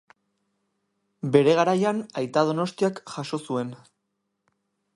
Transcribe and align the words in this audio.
Bere 1.35 1.53
garaian 1.59 1.99
Aita 2.21 2.45
Donostiak 2.49 3.03
jaso 3.17 3.41
zuen. 3.51 3.71